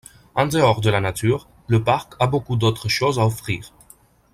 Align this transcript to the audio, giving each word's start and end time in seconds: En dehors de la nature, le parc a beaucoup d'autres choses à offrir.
En 0.33 0.47
dehors 0.47 0.81
de 0.81 0.89
la 0.89 0.99
nature, 0.99 1.47
le 1.67 1.83
parc 1.83 2.15
a 2.19 2.25
beaucoup 2.25 2.55
d'autres 2.55 2.89
choses 2.89 3.19
à 3.19 3.25
offrir. 3.27 3.71